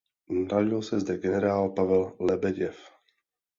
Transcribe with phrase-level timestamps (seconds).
[0.29, 2.77] Narodil se zde generál Pavel Lebeděv.